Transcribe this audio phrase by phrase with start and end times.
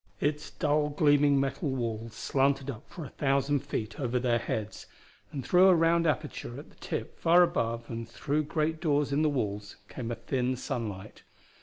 [0.19, 4.87] Its dull gleaming metal walls slanted up for a thousand feet over their heads,
[5.31, 9.21] and through a round aperture at the tip far above and through great doors in
[9.21, 11.21] the walls came a thin sunlight.